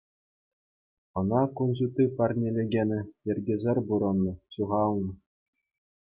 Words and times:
Ӑна 1.21 1.43
кун 1.59 1.71
ҫути 1.81 2.05
парнелекенӗ 2.21 2.99
йӗркесӗр 3.25 3.77
пурӑннӑ, 3.93 4.33
ҫухалнӑ. 4.57 5.11